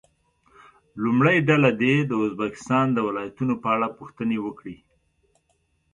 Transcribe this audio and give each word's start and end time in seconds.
لومړۍ 1.03 1.37
ډله 1.49 1.69
دې 1.81 1.95
د 2.09 2.11
ازبکستان 2.25 2.85
د 2.93 2.97
ولایتونو 3.07 3.53
په 3.61 3.67
اړه 3.75 3.87
پوښتنې 3.99 4.37
وکړي. 4.45 4.77